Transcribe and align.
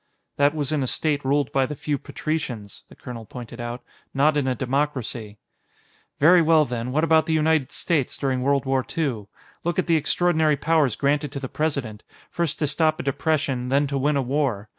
"That 0.37 0.55
was 0.55 0.71
in 0.71 0.81
a 0.81 0.87
state 0.87 1.23
ruled 1.23 1.51
by 1.51 1.67
the 1.67 1.75
few 1.75 1.99
patricians," 1.99 2.85
the 2.89 2.95
colonel 2.95 3.23
pointed 3.23 3.61
out, 3.61 3.83
"not 4.15 4.35
in 4.35 4.47
a 4.47 4.55
democracy." 4.55 5.37
"Very 6.19 6.41
well, 6.41 6.65
then; 6.65 6.91
what 6.91 7.03
about 7.03 7.27
the 7.27 7.33
United 7.37 7.71
States, 7.71 8.17
during 8.17 8.41
World 8.41 8.65
War 8.65 8.83
II? 8.97 9.27
Look 9.63 9.77
at 9.77 9.85
the 9.85 9.97
extraordinary 9.97 10.57
powers 10.57 10.95
granted 10.95 11.31
to 11.33 11.39
the 11.39 11.47
President 11.49 12.01
first 12.31 12.57
to 12.57 12.65
stop 12.65 12.99
a 12.99 13.03
depression, 13.03 13.69
then 13.69 13.85
to 13.85 13.97
win 13.99 14.15
a 14.17 14.23
war. 14.23 14.69